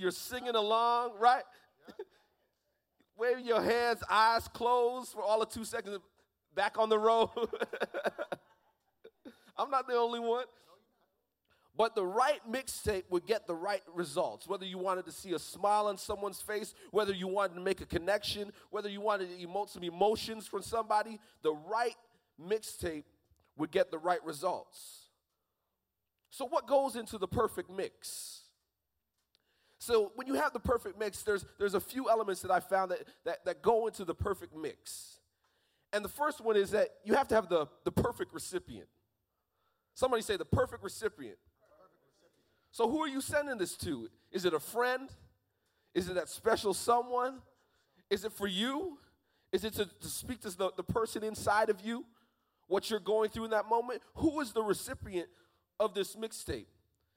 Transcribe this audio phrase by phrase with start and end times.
[0.00, 1.42] You're singing along, right?
[3.18, 5.98] Waving your hands, eyes closed for all of two seconds,
[6.54, 7.28] back on the road.
[9.58, 10.46] I'm not the only one.
[11.76, 14.48] But the right mixtape would get the right results.
[14.48, 17.82] Whether you wanted to see a smile on someone's face, whether you wanted to make
[17.82, 21.96] a connection, whether you wanted to emote some emotions from somebody, the right
[22.42, 23.04] mixtape
[23.56, 25.10] would get the right results.
[26.30, 28.39] So, what goes into the perfect mix?
[29.82, 32.90] So, when you have the perfect mix, there's, there's a few elements that I found
[32.90, 35.20] that, that, that go into the perfect mix.
[35.94, 38.88] And the first one is that you have to have the, the perfect recipient.
[39.94, 41.38] Somebody say the perfect recipient.
[42.72, 44.10] So, who are you sending this to?
[44.30, 45.08] Is it a friend?
[45.94, 47.38] Is it that special someone?
[48.10, 48.98] Is it for you?
[49.50, 52.04] Is it to, to speak to the, the person inside of you?
[52.66, 54.02] What you're going through in that moment?
[54.16, 55.28] Who is the recipient
[55.80, 56.66] of this mixtape?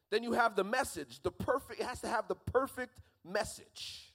[0.09, 1.21] Then you have the message.
[1.23, 4.13] The perfect, it has to have the perfect message.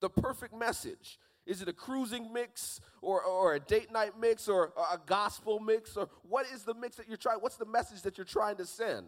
[0.00, 1.18] The perfect message.
[1.46, 5.96] Is it a cruising mix or, or a date night mix or a gospel mix?
[5.96, 7.38] Or what is the mix that you're trying?
[7.38, 9.06] What's the message that you're trying to send?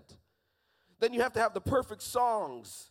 [1.00, 2.90] Then you have to have the perfect songs,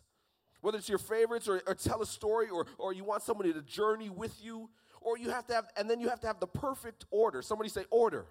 [0.60, 3.62] whether it's your favorites or, or tell a story or, or you want somebody to
[3.62, 6.46] journey with you, or you have to have, and then you have to have the
[6.46, 7.40] perfect order.
[7.40, 8.26] Somebody say order.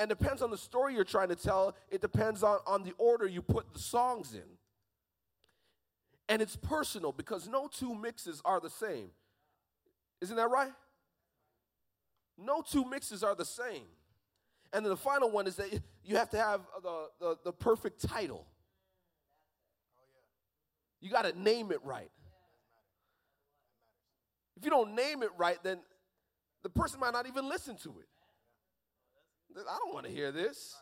[0.00, 3.26] And depends on the story you're trying to tell, it depends on, on the order
[3.26, 4.56] you put the songs in.
[6.26, 9.10] And it's personal because no two mixes are the same.
[10.22, 10.72] Isn't that right?
[12.38, 13.84] No two mixes are the same.
[14.72, 15.68] And then the final one is that
[16.02, 18.46] you have to have the, the, the perfect title.
[21.02, 22.10] You got to name it right.
[24.56, 25.80] If you don't name it right, then
[26.62, 28.06] the person might not even listen to it.
[29.56, 30.74] I don't want to hear this.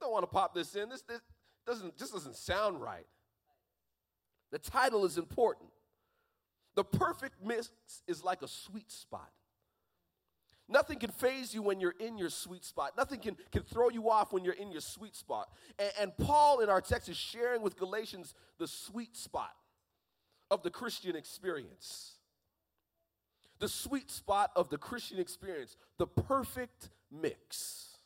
[0.00, 0.88] Don't want to pop this in.
[0.88, 1.20] This, this
[1.66, 3.06] doesn't just doesn't sound right.
[4.50, 5.70] The title is important.
[6.74, 7.70] The perfect mix
[8.06, 9.30] is like a sweet spot.
[10.68, 12.92] Nothing can phase you when you're in your sweet spot.
[12.96, 15.48] Nothing can, can throw you off when you're in your sweet spot.
[15.78, 19.52] And, and Paul in our text is sharing with Galatians the sweet spot
[20.50, 22.17] of the Christian experience.
[23.58, 27.96] The sweet spot of the Christian experience, the perfect mix.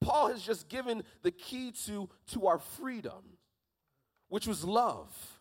[0.00, 3.36] Paul has just given the key to, to our freedom,
[4.28, 5.40] which was love.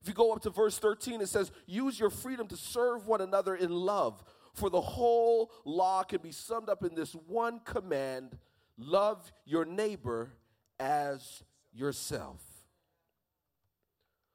[0.00, 3.20] If you go up to verse 13, it says, Use your freedom to serve one
[3.20, 4.22] another in love.
[4.54, 8.38] For the whole law can be summed up in this one command
[8.78, 10.30] love your neighbor
[10.78, 12.40] as yourself.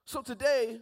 [0.05, 0.81] So today,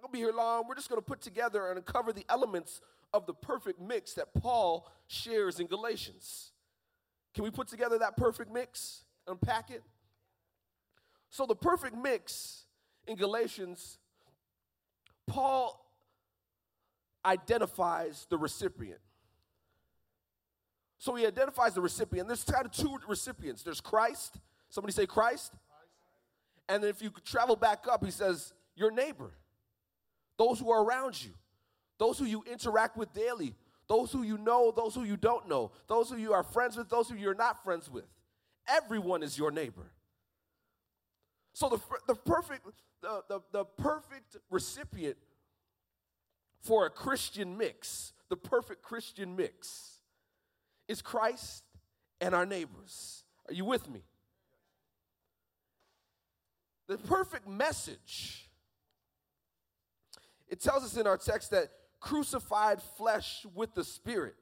[0.00, 0.66] I'm gonna be here long.
[0.66, 2.80] We're just gonna put together and uncover the elements
[3.12, 6.52] of the perfect mix that Paul shares in Galatians.
[7.34, 9.04] Can we put together that perfect mix?
[9.28, 9.82] Unpack it?
[11.28, 12.64] So, the perfect mix
[13.06, 13.98] in Galatians,
[15.26, 15.84] Paul
[17.24, 19.00] identifies the recipient.
[20.98, 22.28] So he identifies the recipient.
[22.28, 23.62] There's kind of two recipients.
[23.62, 24.38] There's Christ.
[24.68, 25.52] Somebody say Christ.
[26.68, 29.32] And then if you travel back up, he says, your neighbor,
[30.40, 31.32] those who are around you,
[31.98, 33.54] those who you interact with daily,
[33.88, 36.88] those who you know, those who you don't know, those who you are friends with,
[36.88, 38.06] those who you're not friends with.
[38.66, 39.92] Everyone is your neighbor.
[41.52, 42.64] So the, the perfect
[43.02, 45.18] the, the, the perfect recipient
[46.62, 49.98] for a Christian mix, the perfect Christian mix,
[50.88, 51.64] is Christ
[52.18, 53.24] and our neighbors.
[53.46, 54.04] Are you with me?
[56.88, 58.49] The perfect message,
[60.50, 64.34] it tells us in our text that crucified flesh with the Spirit.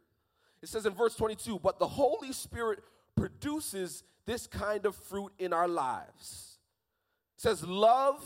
[0.62, 2.80] It says in verse 22, but the Holy Spirit
[3.14, 6.58] produces this kind of fruit in our lives.
[7.36, 8.24] It says love,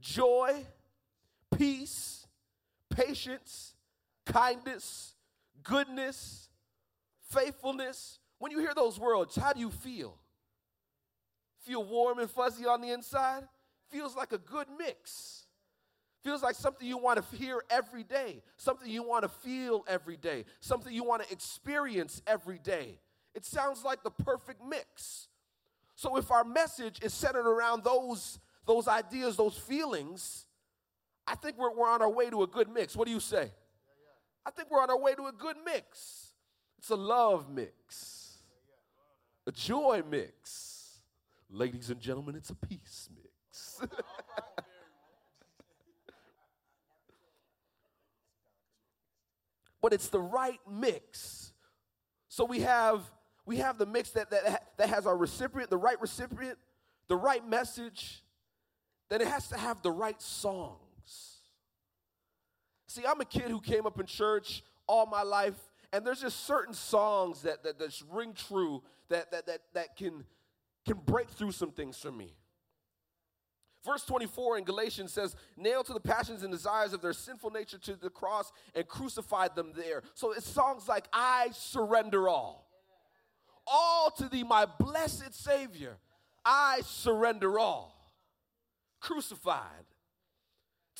[0.00, 0.64] joy,
[1.56, 2.26] peace,
[2.90, 3.74] patience,
[4.26, 5.14] kindness,
[5.62, 6.48] goodness,
[7.30, 8.18] faithfulness.
[8.38, 10.18] When you hear those words, how do you feel?
[11.60, 13.44] Feel warm and fuzzy on the inside?
[13.90, 15.41] Feels like a good mix.
[16.22, 20.16] Feels like something you want to hear every day, something you want to feel every
[20.16, 23.00] day, something you want to experience every day.
[23.34, 25.28] It sounds like the perfect mix.
[25.96, 30.46] So if our message is centered around those, those ideas, those feelings,
[31.26, 32.96] I think we're, we're on our way to a good mix.
[32.96, 33.50] What do you say?
[34.44, 36.34] I think we're on our way to a good mix.
[36.78, 38.38] It's a love mix,
[39.46, 41.00] a joy mix.
[41.48, 43.80] Ladies and gentlemen, it's a peace mix.
[49.82, 51.52] but it's the right mix.
[52.28, 53.02] So we have
[53.44, 56.58] we have the mix that, that, that has our recipient, the right recipient,
[57.08, 58.22] the right message,
[59.08, 60.78] then it has to have the right songs.
[62.86, 65.56] See, I'm a kid who came up in church all my life,
[65.92, 70.24] and there's just certain songs that, that, that ring true that, that, that, that can,
[70.86, 72.34] can break through some things for me.
[73.84, 77.78] Verse 24 in Galatians says, Nailed to the passions and desires of their sinful nature
[77.78, 80.02] to the cross and crucified them there.
[80.14, 82.68] So it's songs like, I surrender all.
[83.66, 85.96] All to thee, my blessed Savior.
[86.44, 88.12] I surrender all.
[89.00, 89.86] Crucified.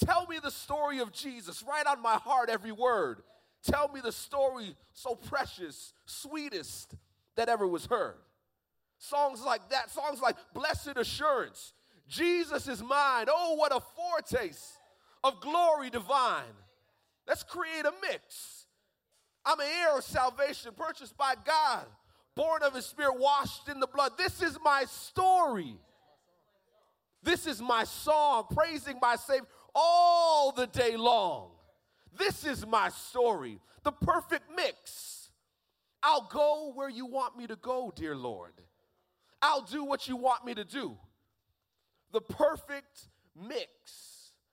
[0.04, 1.62] Tell me the story of Jesus.
[1.62, 3.22] Write on my heart every word.
[3.62, 6.94] Tell me the story so precious, sweetest
[7.36, 8.16] that ever was heard.
[8.98, 11.72] Songs like that, songs like Blessed Assurance.
[12.08, 13.26] Jesus is mine.
[13.28, 14.78] Oh, what a foretaste
[15.24, 16.42] of glory divine.
[17.26, 18.66] Let's create a mix.
[19.44, 21.84] I'm an heir of salvation, purchased by God,
[22.34, 24.12] born of his spirit, washed in the blood.
[24.16, 25.76] This is my story.
[27.22, 31.50] This is my song, praising my Savior all the day long.
[32.16, 35.30] This is my story, the perfect mix.
[36.02, 38.52] I'll go where you want me to go, dear Lord.
[39.40, 40.96] I'll do what you want me to do
[42.12, 43.68] the perfect mix.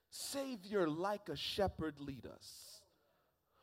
[0.10, 2.82] Savior, like a shepherd, lead us.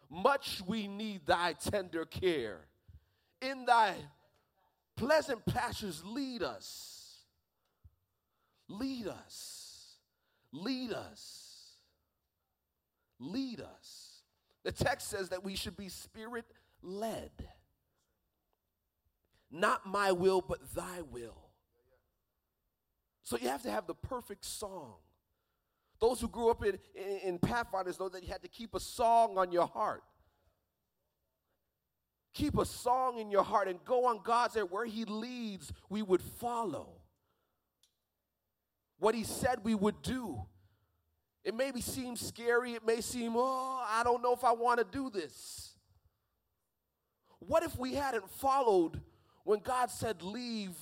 [0.08, 2.60] Much we need thy tender care.
[3.42, 3.94] In thy
[4.96, 7.18] pleasant pastures, lead us.
[8.68, 9.96] Lead us.
[10.52, 11.76] Lead us.
[13.18, 14.22] Lead us.
[14.64, 16.46] The text says that we should be spirit
[16.82, 17.30] led.
[19.50, 21.45] Not my will, but thy will.
[23.26, 24.94] So you have to have the perfect song.
[25.98, 28.78] Those who grew up in, in, in Pathfinders know that you had to keep a
[28.78, 30.04] song on your heart.
[32.34, 34.62] Keep a song in your heart and go on God's way.
[34.62, 37.00] Where He leads, we would follow.
[39.00, 40.42] What He said we would do.
[41.42, 42.74] It may be seem scary.
[42.74, 45.74] It may seem, oh, I don't know if I want to do this.
[47.40, 49.00] What if we hadn't followed
[49.42, 50.76] when God said leave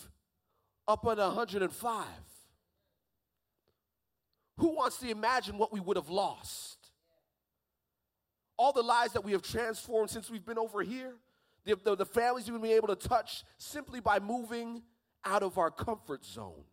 [0.86, 2.04] up at 105?
[4.58, 6.78] Who wants to imagine what we would have lost?
[8.56, 11.14] All the lives that we have transformed since we've been over here,
[11.64, 14.82] the, the, the families we've been able to touch simply by moving
[15.24, 16.64] out of our comfort zone.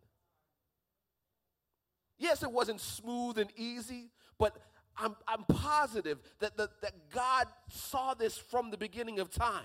[2.18, 4.56] Yes, it wasn't smooth and easy, but
[4.96, 9.64] I'm, I'm positive that, that, that God saw this from the beginning of time.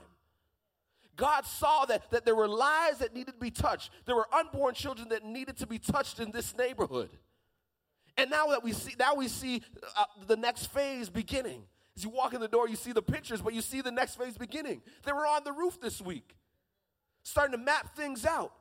[1.16, 3.92] God saw that, that there were lives that needed to be touched.
[4.06, 7.10] There were unborn children that needed to be touched in this neighborhood.
[8.18, 9.62] And now that we see, now we see
[9.96, 11.64] uh, the next phase beginning.
[11.96, 14.16] As you walk in the door, you see the pictures, but you see the next
[14.16, 14.81] phase beginning.
[15.04, 16.36] They were on the roof this week,
[17.24, 18.54] starting to map things out.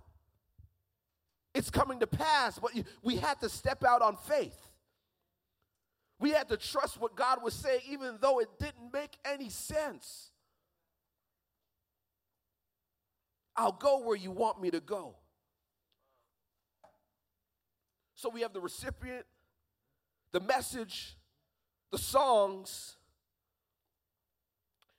[1.54, 2.72] It's coming to pass, but
[3.02, 4.58] we had to step out on faith.
[6.18, 10.30] We had to trust what God was saying, even though it didn't make any sense.
[13.54, 15.16] I'll go where you want me to go.
[18.14, 19.26] So we have the recipient
[20.36, 21.16] the message,
[21.90, 22.96] the songs,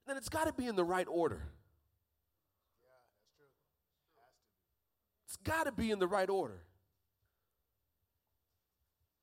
[0.07, 1.43] then it's got to be in the right order.
[5.27, 6.59] It's got to be in the right order.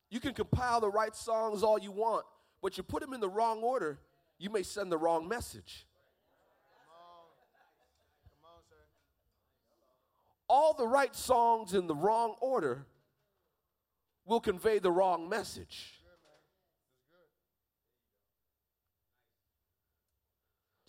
[0.08, 2.24] You can compile the right songs all you want,
[2.62, 3.98] but you put them in the wrong order,
[4.38, 5.84] you may send the wrong message.
[10.48, 12.86] all the right songs in the wrong order
[14.24, 16.03] will convey the wrong message.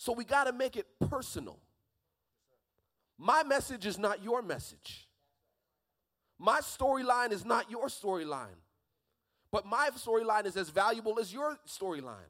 [0.05, 1.57] So we got to make it personal.
[3.17, 5.07] My message is not your message.
[6.37, 8.59] My storyline is not your storyline.
[9.51, 12.29] But my storyline is as valuable as your storyline.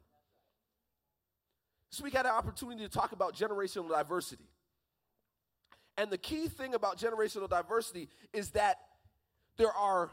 [1.89, 4.48] So we got an opportunity to talk about generational diversity.
[5.98, 8.77] And the key thing about generational diversity is that
[9.58, 10.12] there are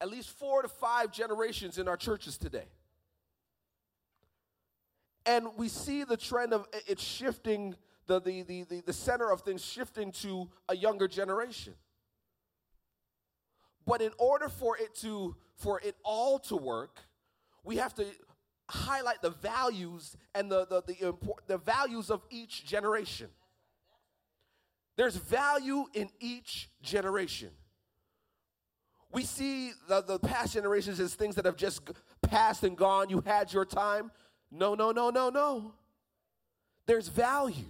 [0.00, 2.66] at least four to five generations in our churches today.
[5.24, 7.76] And we see the trend of it shifting,
[8.06, 11.74] the, the, the, the, the center of things shifting to a younger generation.
[13.86, 17.00] But in order for it to, for it all to work,
[17.64, 18.06] we have to
[18.68, 21.14] highlight the values and the, the, the,
[21.46, 23.28] the values of each generation.
[24.96, 27.50] There's value in each generation.
[29.10, 31.82] We see the, the past generations as things that have just
[32.22, 33.10] passed and gone.
[33.10, 34.10] You had your time.
[34.52, 35.72] No, no, no, no, no.
[36.86, 37.64] There's value.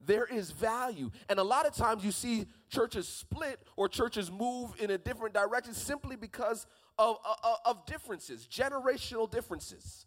[0.00, 1.10] there is value.
[1.28, 5.34] And a lot of times you see churches split or churches move in a different
[5.34, 6.66] direction simply because
[6.98, 10.06] of, of, of differences, generational differences.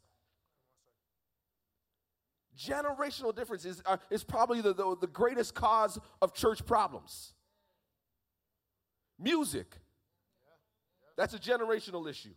[2.58, 7.34] Generational differences are, is probably the, the, the greatest cause of church problems.
[9.20, 9.77] Music,
[11.15, 12.34] that's a generational issue.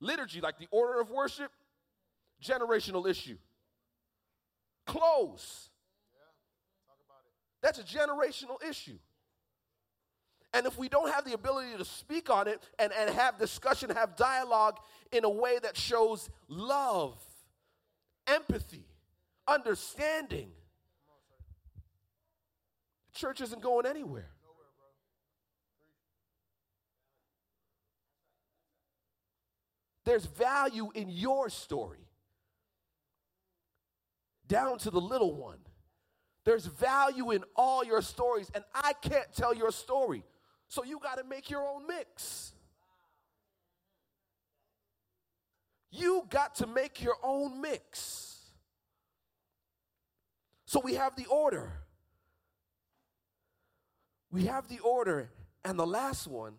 [0.00, 1.52] Liturgy, like the order of worship,
[2.42, 3.36] generational issue.
[4.86, 5.68] Clothes,
[7.62, 8.98] that's a generational issue.
[10.52, 13.90] And if we don't have the ability to speak on it and, and have discussion,
[13.90, 14.78] have dialogue
[15.12, 17.16] in a way that shows love,
[18.26, 18.84] empathy,
[19.46, 20.50] understanding,
[23.14, 24.30] church isn't going anywhere.
[30.10, 32.04] There's value in your story,
[34.48, 35.58] down to the little one.
[36.44, 40.24] There's value in all your stories, and I can't tell your story.
[40.66, 42.50] So you got to make your own mix.
[45.92, 48.36] You got to make your own mix.
[50.66, 51.70] So we have the order.
[54.32, 55.30] We have the order.
[55.64, 56.54] And the last one,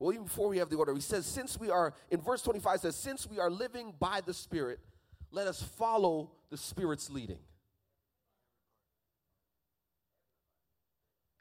[0.00, 2.80] well, even before we have the order, he says, since we are, in verse 25
[2.80, 4.80] says, since we are living by the Spirit,
[5.30, 7.38] let us follow the Spirit's leading.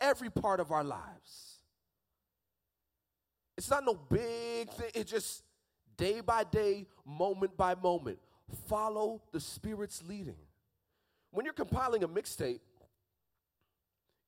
[0.02, 1.62] Every part of our lives.
[3.58, 5.44] It's not no big thing, it's just
[5.96, 8.20] day by day, moment by moment.
[8.68, 10.36] Follow the Spirit's leading.
[11.32, 12.60] When you're compiling a mixtape,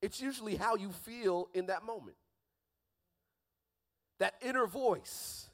[0.01, 2.15] it's usually how you feel in that moment.
[4.21, 5.49] That inner voice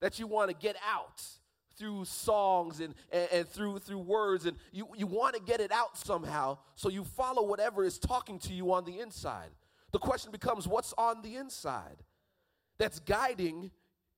[0.00, 1.22] that you want to get out
[1.76, 5.70] through songs and, and, and, through, through words, and you, you want to get it
[5.70, 9.50] out somehow, so you follow whatever is talking to you on the inside.
[9.92, 12.02] The question becomes what's on the inside
[12.76, 13.70] that's guiding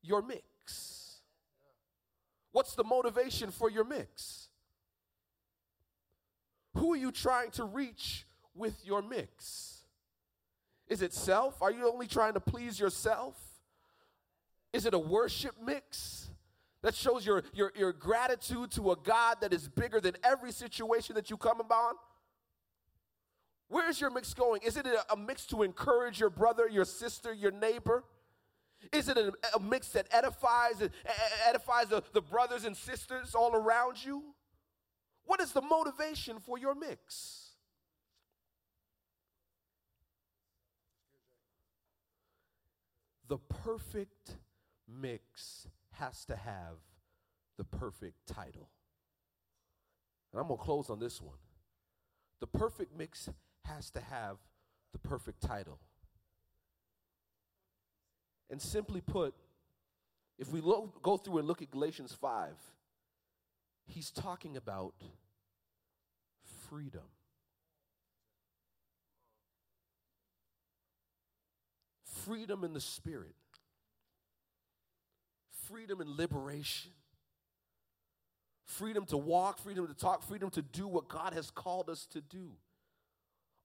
[0.02, 1.20] your mix?
[2.52, 4.48] What's the motivation for your mix?
[6.72, 8.24] Who are you trying to reach
[8.54, 9.75] with your mix?
[10.88, 11.60] Is it self?
[11.62, 13.34] Are you only trying to please yourself?
[14.72, 16.30] Is it a worship mix?
[16.82, 21.16] That shows your, your, your gratitude to a God that is bigger than every situation
[21.16, 21.94] that you come upon.
[23.68, 24.62] Where's your mix going?
[24.62, 28.04] Is it a, a mix to encourage your brother, your sister, your neighbor?
[28.92, 30.80] Is it a, a mix that edifies,
[31.48, 34.22] edifies the, the brothers and sisters all around you?
[35.24, 37.45] What is the motivation for your mix?
[43.28, 44.36] The perfect
[44.88, 46.76] mix has to have
[47.56, 48.68] the perfect title.
[50.32, 51.38] And I'm going to close on this one.
[52.40, 53.28] The perfect mix
[53.64, 54.36] has to have
[54.92, 55.80] the perfect title.
[58.50, 59.34] And simply put,
[60.38, 62.50] if we go through and look at Galatians 5,
[63.86, 64.94] he's talking about
[66.68, 67.02] freedom.
[72.26, 73.34] Freedom in the spirit
[75.66, 76.92] freedom and liberation.
[78.64, 82.20] Freedom to walk, freedom to talk, freedom to do what God has called us to
[82.20, 82.52] do.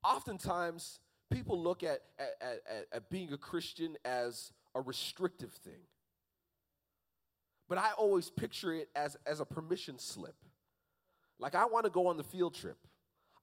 [0.04, 1.00] Oftentimes,
[1.32, 5.82] people look at, at, at, at being a Christian as a restrictive thing.
[7.68, 10.36] But I always picture it as, as a permission slip.
[11.40, 12.78] Like, I want to go on the field trip.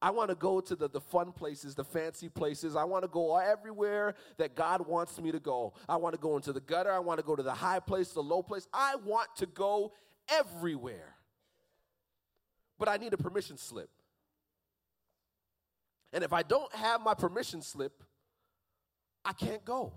[0.00, 2.76] I want to go to the, the fun places, the fancy places.
[2.76, 5.74] I want to go everywhere that God wants me to go.
[5.88, 6.92] I want to go into the gutter.
[6.92, 8.68] I want to go to the high place, the low place.
[8.72, 9.92] I want to go
[10.28, 11.16] everywhere.
[12.78, 13.90] But I need a permission slip.
[16.12, 18.04] And if I don't have my permission slip,
[19.24, 19.92] I can't go.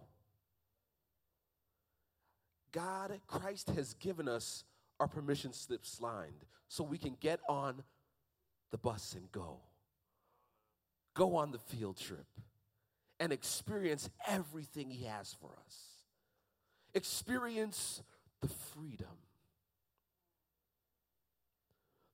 [2.71, 4.63] God, Christ has given us
[4.99, 7.83] our permission slip signed so we can get on
[8.71, 9.59] the bus and go
[11.13, 12.25] go on the field trip
[13.19, 15.77] and experience everything He has for us.
[16.93, 18.01] Experience
[18.41, 19.07] the freedom.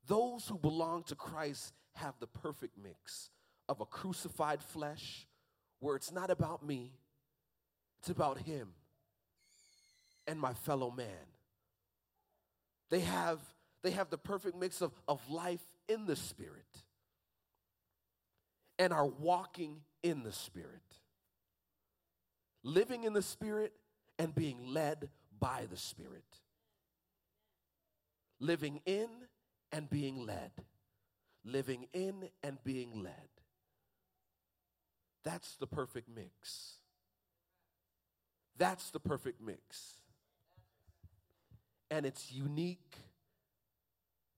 [0.07, 3.29] Those who belong to Christ have the perfect mix
[3.67, 5.27] of a crucified flesh
[5.79, 6.93] where it's not about me,
[7.99, 8.69] it's about Him
[10.27, 11.07] and my fellow man.
[12.89, 13.39] They have,
[13.81, 16.83] they have the perfect mix of, of life in the Spirit
[18.79, 20.81] and are walking in the Spirit.
[22.63, 23.73] Living in the Spirit
[24.19, 26.25] and being led by the Spirit.
[28.39, 29.09] Living in
[29.71, 30.51] and being led.
[31.43, 33.29] living in and being led.
[35.23, 36.73] That's the perfect mix.
[38.57, 39.93] That's the perfect mix.
[41.89, 42.97] And it's unique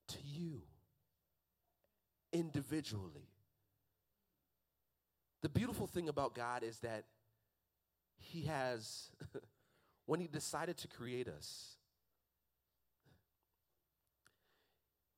[0.09, 0.61] to you
[2.31, 3.29] individually.
[5.41, 7.05] The beautiful thing about God is that
[8.17, 9.09] He has,
[10.05, 11.77] when He decided to create us,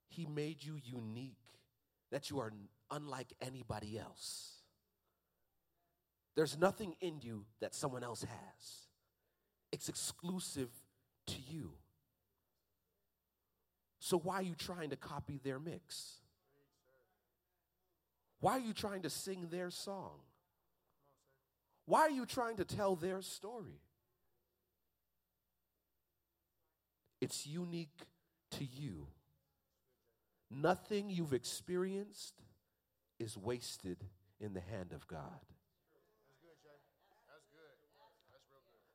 [0.10, 1.38] He made you unique,
[2.12, 2.52] that you are
[2.92, 4.62] unlike anybody else.
[6.36, 8.88] There's nothing in you that someone else has,
[9.72, 10.70] it's exclusive
[11.28, 11.72] to you.
[14.00, 16.21] So, why are you trying to copy their mix?
[18.42, 20.20] Why are you trying to sing their song?
[21.86, 23.80] Why are you trying to tell their story?
[27.22, 28.02] It's unique
[28.52, 29.08] to you.
[30.50, 32.34] Nothing you've experienced
[33.20, 33.98] is wasted
[34.40, 35.46] in the hand of God.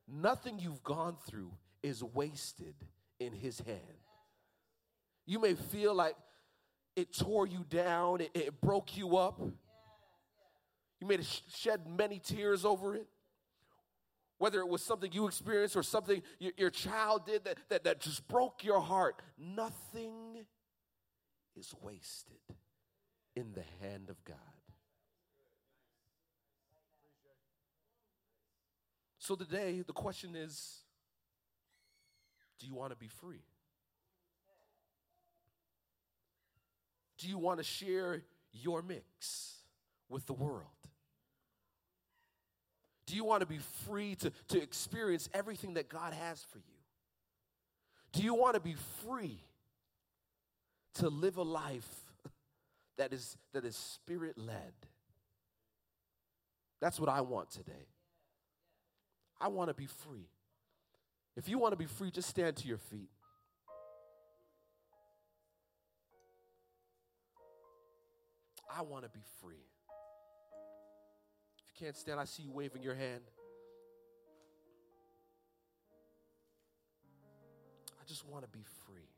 [0.07, 1.51] Nothing you've gone through
[1.81, 2.75] is wasted
[3.19, 3.81] in His hand.
[5.25, 6.15] You may feel like
[6.97, 9.39] it tore you down, it, it broke you up.
[10.99, 13.07] You may have shed many tears over it.
[14.39, 18.01] Whether it was something you experienced or something your, your child did that, that, that
[18.01, 20.45] just broke your heart, nothing
[21.55, 22.37] is wasted
[23.35, 24.37] in the hand of God.
[29.19, 30.81] So today, the question is
[32.59, 33.43] do you want to be free?
[37.17, 39.55] Do you want to share your mix
[40.09, 40.65] with the world?
[43.05, 46.63] Do you want to be free to, to experience everything that God has for you?
[48.11, 49.39] Do you want to be free
[50.95, 51.87] to live a life
[52.97, 54.73] that is, that is spirit led.
[56.81, 57.87] That's what I want today.
[59.39, 60.29] I want to be free.
[61.35, 63.09] If you want to be free, just stand to your feet.
[68.77, 69.55] I want to be free.
[71.57, 73.21] If you can't stand, I see you waving your hand.
[77.99, 79.09] I just want to be free.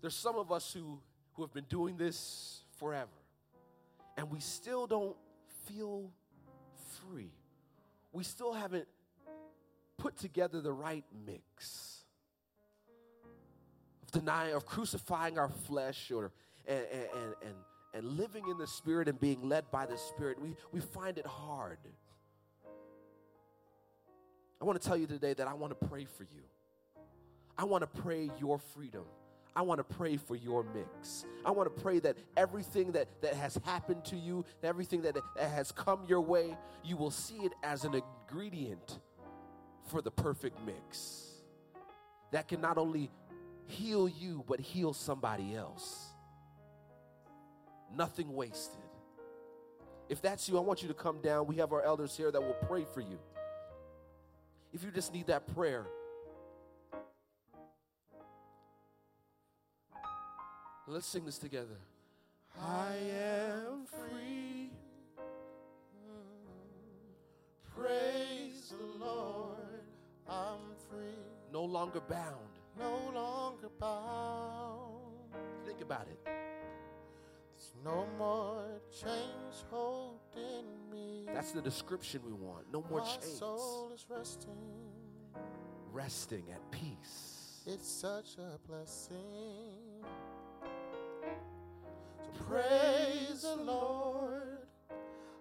[0.00, 0.98] There's some of us who,
[1.34, 3.06] who have been doing this forever,
[4.18, 5.16] and we still don't
[5.68, 6.10] feel
[7.08, 7.30] free.
[8.12, 8.88] We still haven't
[9.96, 11.93] put together the right mix
[14.14, 16.30] denying, of crucifying our flesh, or
[16.66, 17.54] and and and,
[17.94, 20.40] and living in the Spirit and being led by the Spirit.
[20.40, 21.78] We we find it hard.
[24.60, 26.42] I want to tell you today that I want to pray for you.
[27.58, 29.04] I want to pray your freedom.
[29.56, 31.24] I want to pray for your mix.
[31.44, 35.50] I want to pray that everything that, that has happened to you, everything that, that
[35.50, 38.98] has come your way, you will see it as an ingredient
[39.86, 41.24] for the perfect mix
[42.32, 43.10] that can not only
[43.66, 46.08] heal you, but heal somebody else.
[47.94, 48.80] Nothing wasted.
[50.08, 51.46] If that's you, I want you to come down.
[51.46, 53.18] We have our elders here that will pray for you.
[54.72, 55.86] If you just need that prayer,
[60.86, 61.78] Let's sing this together.
[62.60, 64.70] I am free.
[67.74, 69.56] Praise the Lord.
[70.28, 71.24] I'm free.
[71.52, 72.53] No longer bound.
[72.78, 75.02] No longer bound.
[75.64, 76.18] Think about it.
[76.24, 81.26] There's no more chains holding me.
[81.32, 82.72] That's the description we want.
[82.72, 83.38] No more My chains.
[83.38, 84.58] soul is resting.
[85.92, 87.62] Resting at peace.
[87.66, 89.14] It's such a blessing.
[92.22, 94.58] To praise the Lord.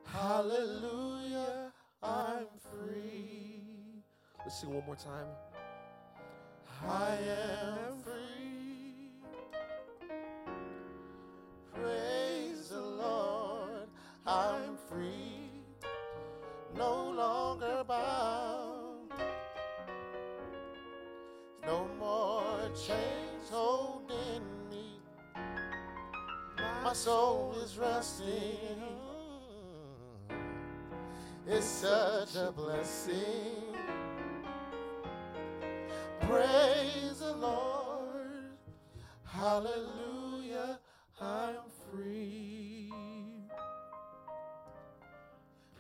[0.06, 1.72] Hallelujah.
[2.02, 3.64] I'm free.
[4.40, 5.28] Let's sing one more time.
[6.88, 9.10] I am free.
[11.74, 13.88] Praise the Lord.
[14.28, 15.64] I'm free.
[16.78, 19.12] No longer bound.
[21.66, 25.00] No more chains holding me.
[26.84, 28.84] My soul is resting.
[31.48, 33.73] It's such a blessing.
[36.34, 38.58] Praise the Lord.
[39.24, 40.80] Hallelujah.
[41.22, 41.58] I'm
[41.92, 42.92] free.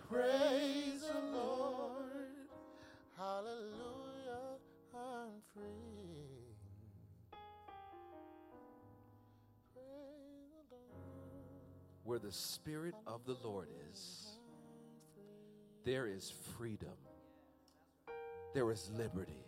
[0.07, 2.49] Praise the Lord.
[3.17, 4.59] Hallelujah.
[4.93, 5.63] I'm free.
[12.03, 14.37] Where the Spirit of the Lord is,
[15.83, 16.93] there is freedom,
[18.53, 19.42] there is liberty.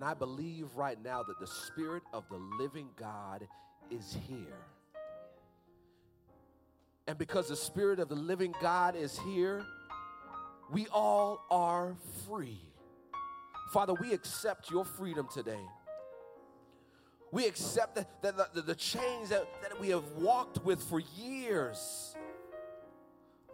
[0.00, 3.46] And I believe right now that the Spirit of the living God
[3.90, 4.56] is here.
[7.06, 9.62] And because the Spirit of the living God is here,
[10.72, 12.62] we all are free.
[13.74, 15.60] Father, we accept your freedom today.
[17.30, 22.16] We accept that, that the, the chains that, that we have walked with for years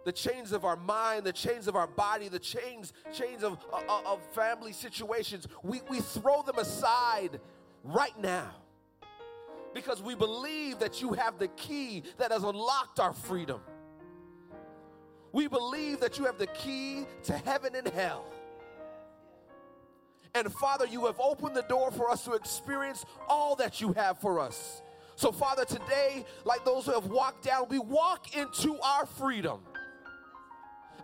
[0.07, 3.83] the chains of our mind, the chains of our body, the chains, chains of, of,
[3.89, 7.41] uh, uh, of family situations, we, we throw them aside
[7.83, 8.49] right now
[9.73, 13.59] because we believe that you have the key that has unlocked our freedom.
[15.33, 18.31] We believe that you have the key to heaven and hell.
[20.33, 24.19] And Father, you have opened the door for us to experience all that you have
[24.19, 24.81] for us.
[25.17, 29.59] So, Father, today, like those who have walked down, we walk into our freedom.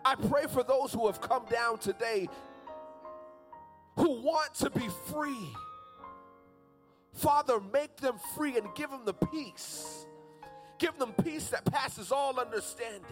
[0.04, 2.28] I pray for those who have come down today
[3.96, 5.48] who want to be free.
[7.12, 10.06] Father, make them free and give them the peace.
[10.78, 13.02] Give them peace that passes all understanding.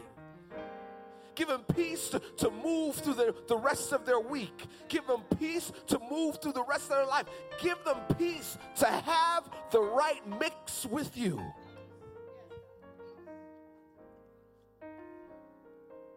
[1.34, 4.66] Give them peace to, to move through the, the rest of their week.
[4.88, 7.26] Give them peace to move through the rest of their life.
[7.60, 11.40] Give them peace to have the right mix with you.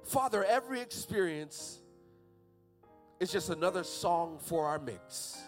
[0.05, 1.79] Father, every experience
[3.19, 5.41] is just another song for our mix.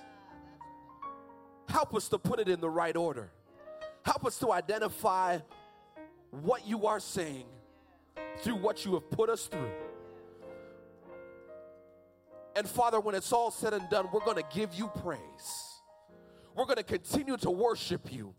[1.69, 3.29] Help us to put it in the right order.
[4.03, 5.37] Help us to identify
[6.31, 7.45] what you are saying
[8.39, 9.69] through what you have put us through.
[12.55, 15.19] And Father, when it's all said and done, we're going to give you praise.
[16.55, 18.33] We're going to continue to worship you.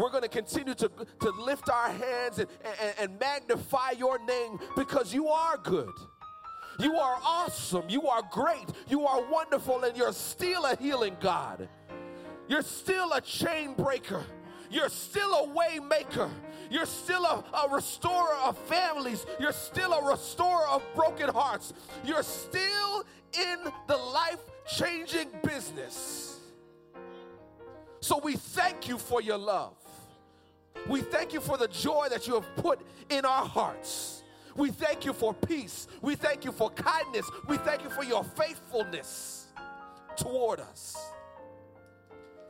[0.00, 0.88] We're going to continue to,
[1.20, 5.92] to lift our hands and, and, and magnify your name because you are good.
[6.78, 7.84] You are awesome.
[7.90, 8.64] You are great.
[8.88, 11.68] You are wonderful, and you're still a healing God.
[12.48, 14.24] You're still a chain breaker.
[14.70, 16.30] You're still a way maker.
[16.70, 19.26] You're still a, a restorer of families.
[19.38, 21.74] You're still a restorer of broken hearts.
[22.06, 23.04] You're still
[23.38, 26.38] in the life changing business.
[28.00, 29.76] So we thank you for your love.
[30.88, 34.22] We thank you for the joy that you have put in our hearts.
[34.56, 35.86] We thank you for peace.
[36.02, 37.30] We thank you for kindness.
[37.48, 39.48] We thank you for your faithfulness
[40.16, 40.96] toward us.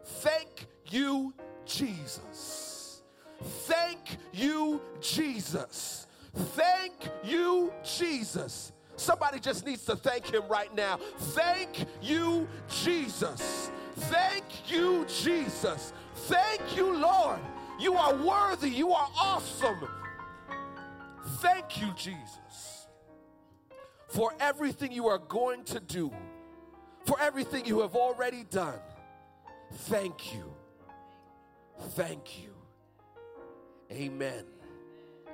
[0.04, 1.34] Thank you,
[1.66, 3.02] Jesus.
[3.42, 6.06] Thank you, Jesus.
[6.34, 6.92] Thank
[7.24, 8.72] you, Jesus.
[8.96, 10.98] Somebody just needs to thank him right now.
[11.18, 12.46] Thank you,
[12.82, 13.70] Jesus.
[13.96, 15.92] Thank you, Jesus.
[16.26, 17.40] Thank you, Lord.
[17.80, 18.68] You are worthy.
[18.70, 19.88] You are awesome.
[21.38, 22.86] Thank you, Jesus,
[24.08, 26.12] for everything you are going to do,
[27.06, 28.78] for everything you have already done.
[29.72, 30.52] Thank you.
[31.90, 32.50] Thank you.
[33.90, 34.44] Amen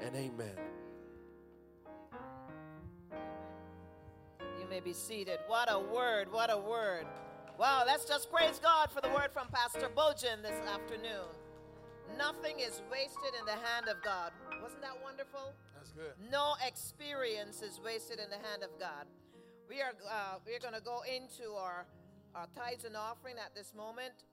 [0.01, 0.57] and amen.
[4.61, 5.39] You may be seated.
[5.49, 7.07] What a word, what a word.
[7.59, 11.36] Wow, let's just praise God for the word from Pastor Bojan this afternoon.
[12.17, 14.33] Nothing is wasted in the hand of God.
[14.63, 15.53] Wasn't that wonderful?
[15.77, 16.13] That's good.
[16.31, 19.05] No experience is wasted in the hand of God.
[19.69, 21.87] We are uh, we're going to go into our
[22.35, 24.25] our tithes and offering at this moment,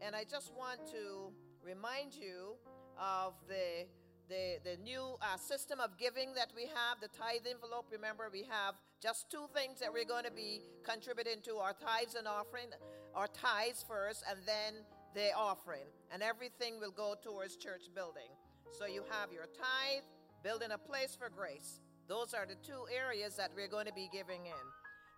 [0.00, 1.32] and I just want to
[1.64, 2.56] remind you
[2.98, 3.86] of the
[4.28, 7.86] the, the new uh, system of giving that we have, the tithe envelope.
[7.90, 12.14] Remember, we have just two things that we're going to be contributing to our tithes
[12.14, 12.70] and offering,
[13.14, 18.30] our tithes first, and then the offering, and everything will go towards church building.
[18.70, 20.04] So you have your tithe,
[20.42, 21.80] building a place for grace.
[22.08, 24.66] Those are the two areas that we're going to be giving in.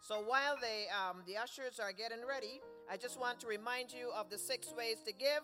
[0.01, 4.11] So while the, um, the ushers are getting ready, I just want to remind you
[4.17, 5.43] of the six ways to give.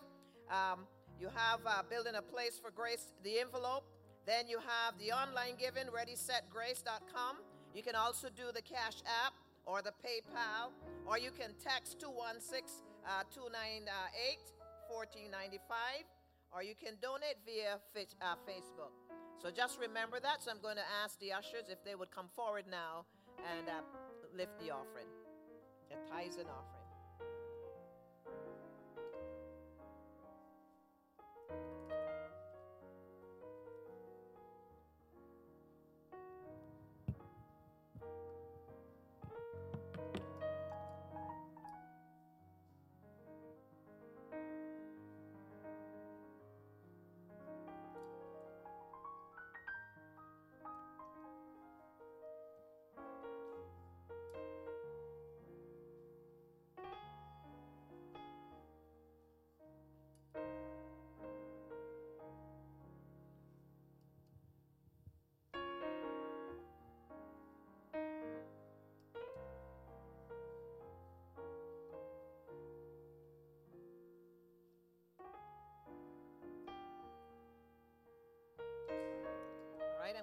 [0.51, 0.87] Um,
[1.21, 3.85] you have uh, building a place for grace, the envelope.
[4.27, 7.37] Then you have the online giving, readysetgrace.com.
[7.75, 9.35] You can also do the Cash App
[9.65, 10.73] or the PayPal,
[11.07, 14.53] or you can text 216 uh, 298
[14.93, 16.05] 1495,
[16.53, 18.93] or you can donate via uh, Facebook.
[19.41, 20.43] So just remember that.
[20.45, 23.09] So I'm going to ask the ushers if they would come forward now
[23.41, 23.81] and uh,
[24.37, 25.09] lift the offering,
[25.89, 26.78] the tithes and offering.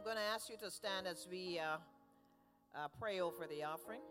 [0.05, 1.77] Going to ask you to stand as we uh,
[2.75, 4.01] uh, pray over the offering.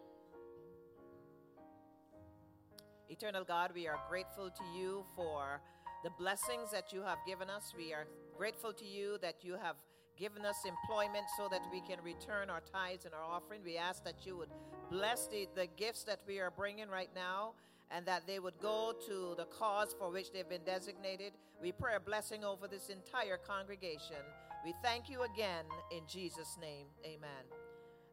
[3.09, 5.61] Eternal God, we are grateful to you for
[6.03, 7.73] the blessings that you have given us.
[7.79, 9.77] We are grateful to you that you have
[10.19, 13.61] given us employment so that we can return our tithes and our offering.
[13.65, 14.51] We ask that you would
[14.91, 17.53] bless the, the gifts that we are bringing right now
[17.93, 21.35] and that they would go to the cause for which they've been designated.
[21.63, 24.17] We pray a blessing over this entire congregation.
[24.65, 26.87] We thank you again in Jesus' name.
[27.05, 27.45] Amen.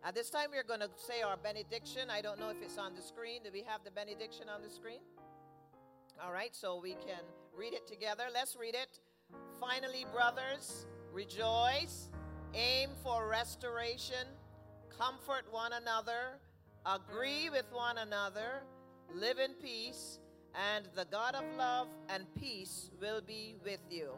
[0.03, 2.09] At this time, we're going to say our benediction.
[2.09, 3.43] I don't know if it's on the screen.
[3.43, 4.99] Do we have the benediction on the screen?
[6.21, 7.23] All right, so we can
[7.55, 8.23] read it together.
[8.33, 8.99] Let's read it.
[9.61, 12.09] Finally, brothers, rejoice,
[12.53, 14.27] aim for restoration,
[14.89, 16.37] comfort one another,
[16.85, 18.63] agree with one another,
[19.15, 20.19] live in peace,
[20.53, 24.09] and the God of love and peace will be with you.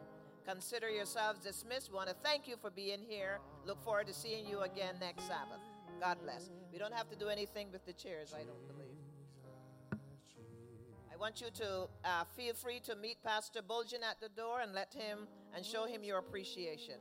[0.46, 1.90] Consider yourselves dismissed.
[1.90, 3.38] We want to thank you for being here.
[3.66, 5.60] Look forward to seeing you again next Sabbath.
[6.00, 6.50] God bless.
[6.70, 8.84] We don't have to do anything with the chairs, I don't believe.
[11.12, 14.74] I want you to uh, feel free to meet Pastor Bulgin at the door and
[14.74, 16.96] let him and show him your appreciation.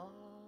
[0.00, 0.39] 아.